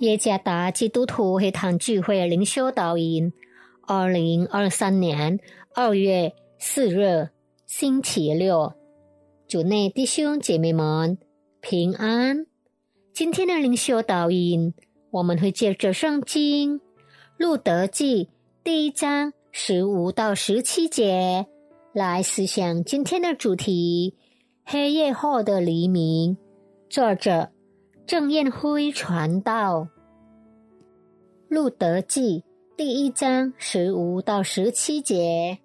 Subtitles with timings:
[0.00, 3.30] 耶加达基督徒会堂聚会灵修导引，
[3.86, 5.38] 二零二三年
[5.74, 7.28] 二月四日
[7.66, 8.72] 星期六，
[9.46, 11.18] 主内弟兄姐妹们
[11.60, 12.46] 平安。
[13.12, 14.72] 今天的灵修导引，
[15.10, 16.78] 我们会借着圣经
[17.36, 18.24] 《路德记》
[18.64, 21.44] 第一章十五到十七节
[21.92, 24.14] 来思想今天的主题：
[24.64, 26.38] 黑夜后的黎明。
[26.88, 27.50] 作者。
[28.10, 29.82] 郑彦辉传道，
[31.48, 32.40] 《路德记》
[32.76, 35.60] 第一章十五到十七节。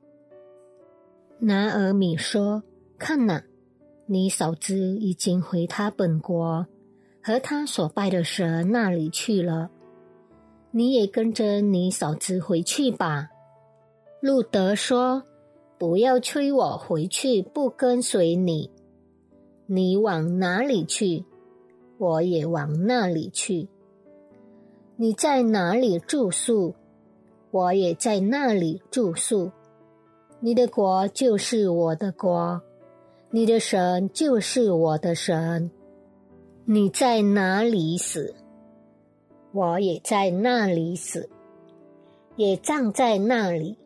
[1.39, 2.61] 拿尔米说
[2.99, 3.41] ：“看呐，
[4.05, 6.67] 你嫂子已经回他本国
[7.19, 9.71] 和他所拜的神那里去了，
[10.69, 13.27] 你也跟着你嫂子回去吧。”
[14.21, 15.23] 路德说
[15.79, 18.69] ：“不要催我回去，不跟随你。
[19.65, 21.25] 你往哪里去？”
[21.97, 23.67] 我也往那里去。
[24.97, 26.73] 你在哪里住宿，
[27.51, 29.51] 我也在那里住宿。
[30.39, 32.61] 你的国就是我的国，
[33.29, 35.71] 你的神就是我的神。
[36.65, 38.35] 你在哪里死，
[39.51, 41.29] 我也在那里死，
[42.35, 43.77] 也葬在那里。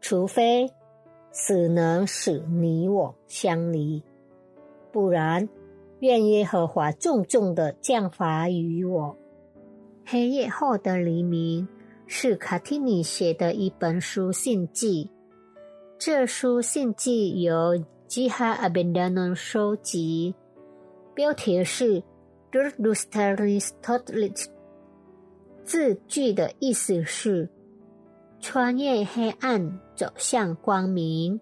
[0.00, 0.70] 除非
[1.32, 4.02] 死能使你我相离，
[4.90, 5.48] 不然。
[6.00, 9.16] 愿耶和华重重的降罚于我。
[10.04, 11.68] 黑夜后的黎明
[12.06, 15.10] 是卡提尼写的一本书信记。
[15.98, 20.34] 这书信记由吉哈阿宾达农收集，
[21.14, 22.02] 标题是
[22.50, 24.46] “Durlustaris Totlit”。
[25.62, 27.48] 字句的意思是
[28.40, 31.38] 穿越黑暗走向光明。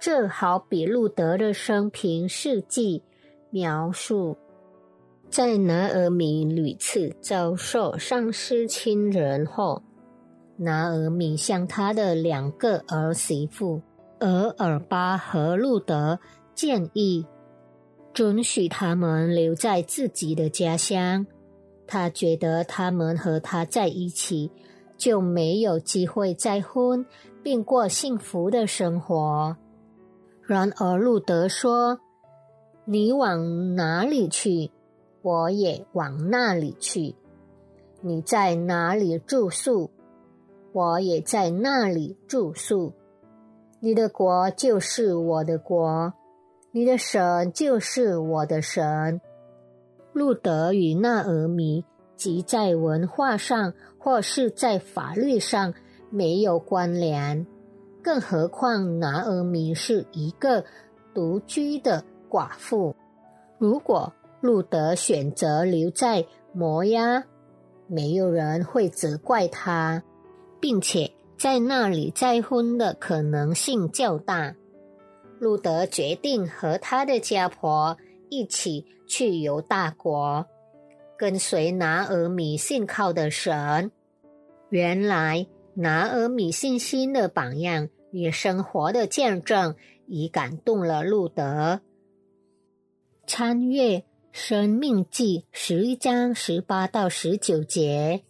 [0.00, 3.02] 这好比路德的生平事迹。
[3.50, 4.36] 描述，
[5.30, 9.82] 在拿尔米屡次遭受丧失亲人后，
[10.56, 13.80] 拿尔米向他的两个儿媳妇
[14.20, 16.18] 额尔巴和路德
[16.54, 17.24] 建议，
[18.12, 21.26] 准许他们留在自己的家乡。
[21.86, 24.50] 他觉得他们和他在一起，
[24.96, 27.06] 就没有机会再婚
[27.42, 29.56] 并过幸福的生活。
[30.42, 31.98] 然而路德说。
[32.90, 34.70] 你往哪里去，
[35.20, 37.14] 我也往那里去；
[38.00, 39.90] 你在哪里住宿，
[40.72, 42.94] 我也在那里住宿。
[43.80, 46.14] 你的国就是我的国，
[46.70, 49.20] 你的神就是我的神。
[50.14, 51.84] 路德与纳俄米
[52.16, 55.74] 即在文化上或是在法律上
[56.08, 57.46] 没有关联，
[58.02, 60.64] 更何况拿俄米是一个
[61.12, 62.02] 独居的。
[62.28, 62.94] 寡妇，
[63.58, 67.24] 如果路德选择留在摩押，
[67.86, 70.02] 没有人会责怪他，
[70.60, 74.54] 并且在那里再婚的可能性较大。
[75.40, 77.96] 路德决定和他的家婆
[78.28, 80.46] 一起去犹大国，
[81.16, 83.90] 跟随拿尔米信靠的神。
[84.68, 91.80] 原来拿尔米信心的榜样与生活的见证，已感动了路德。
[93.28, 93.98] 参阅
[94.32, 98.22] 《生命记》十一章十八到十九节，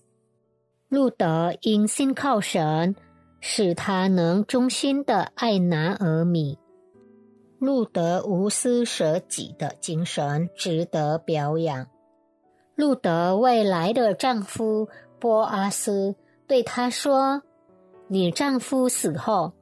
[0.89, 2.97] 路德因信靠神，
[3.39, 6.59] 使他能忠心的爱拿尔米。
[7.61, 11.87] 路德无私舍己的精神值得表扬。
[12.75, 14.89] 路德未来的丈夫
[15.21, 16.17] 波阿斯
[16.49, 17.45] 对他说
[18.11, 19.53] ：“你丈夫死后，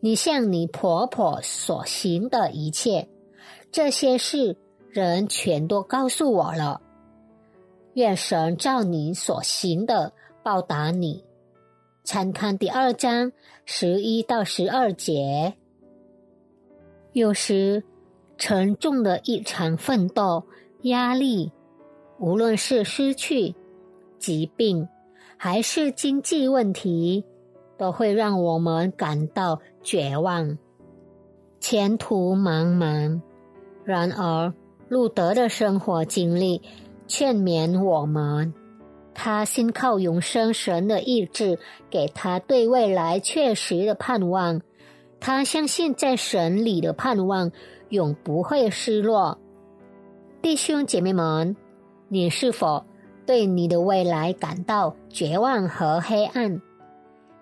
[0.00, 3.08] 你向你婆婆所行的一切，
[3.72, 4.58] 这些事。”
[4.94, 6.80] 人全都告诉我了。
[7.94, 10.12] 愿神照你所行的
[10.44, 11.24] 报答你。
[12.04, 13.32] 参看第二章
[13.64, 15.54] 十一到十二节。
[17.12, 17.82] 有时，
[18.38, 20.44] 沉重的一场奋斗、
[20.82, 21.50] 压力，
[22.20, 23.52] 无论是失去、
[24.20, 24.88] 疾病，
[25.36, 27.24] 还是经济问题，
[27.76, 30.56] 都会让我们感到绝望，
[31.58, 33.20] 前途茫茫。
[33.84, 34.52] 然而，
[34.88, 36.60] 路德的生活经历
[37.06, 38.52] 劝勉我们，
[39.14, 41.58] 他信靠永生神的意志，
[41.90, 44.60] 给他对未来确实的盼望。
[45.20, 47.50] 他相信在神里的盼望
[47.88, 49.38] 永不会失落。
[50.42, 51.56] 弟兄姐妹们，
[52.08, 52.84] 你是否
[53.24, 56.60] 对你的未来感到绝望和黑暗？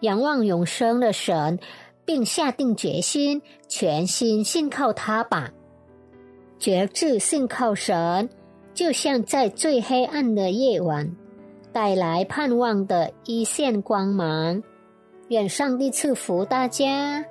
[0.00, 1.58] 仰望永生的神，
[2.04, 5.50] 并下定决心全心信靠他吧。
[6.62, 8.29] 觉志信靠神，
[8.73, 11.11] 就像在最黑暗的夜晚，
[11.73, 14.62] 带来盼望的一线光芒。
[15.26, 17.25] 愿上帝赐福大家。